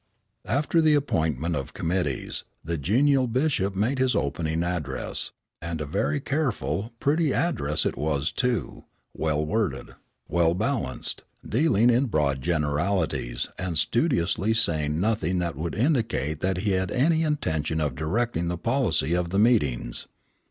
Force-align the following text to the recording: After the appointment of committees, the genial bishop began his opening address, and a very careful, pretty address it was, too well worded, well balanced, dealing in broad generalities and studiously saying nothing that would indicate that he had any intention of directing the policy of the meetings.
After 0.47 0.81
the 0.81 0.95
appointment 0.95 1.55
of 1.55 1.75
committees, 1.75 2.43
the 2.65 2.75
genial 2.79 3.27
bishop 3.27 3.75
began 3.75 3.97
his 3.97 4.15
opening 4.15 4.63
address, 4.63 5.29
and 5.61 5.79
a 5.79 5.85
very 5.85 6.19
careful, 6.19 6.91
pretty 6.99 7.35
address 7.35 7.85
it 7.85 7.95
was, 7.95 8.31
too 8.31 8.85
well 9.13 9.45
worded, 9.45 9.93
well 10.27 10.55
balanced, 10.55 11.23
dealing 11.47 11.91
in 11.91 12.07
broad 12.07 12.41
generalities 12.41 13.49
and 13.59 13.77
studiously 13.77 14.55
saying 14.55 14.99
nothing 14.99 15.37
that 15.37 15.55
would 15.55 15.75
indicate 15.75 16.39
that 16.39 16.57
he 16.57 16.71
had 16.71 16.89
any 16.89 17.21
intention 17.21 17.79
of 17.79 17.93
directing 17.93 18.47
the 18.47 18.57
policy 18.57 19.13
of 19.13 19.29
the 19.29 19.37
meetings. 19.37 20.07